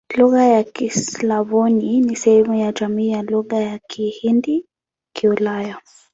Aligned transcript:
Lugha 0.17 0.49
za 0.53 0.63
Kislavoni 0.63 2.01
ni 2.01 2.15
sehemu 2.15 2.53
ya 2.55 2.71
jamii 2.71 3.09
ya 3.09 3.21
Lugha 3.21 3.59
za 3.71 3.79
Kihindi-Kiulaya. 3.87 5.77